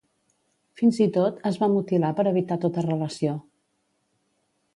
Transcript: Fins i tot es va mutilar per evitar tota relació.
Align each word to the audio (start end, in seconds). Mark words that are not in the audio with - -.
Fins 0.81 1.01
i 1.03 1.07
tot 1.17 1.43
es 1.49 1.59
va 1.63 1.69
mutilar 1.73 2.11
per 2.21 2.25
evitar 2.33 2.59
tota 2.67 2.85
relació. 2.89 3.37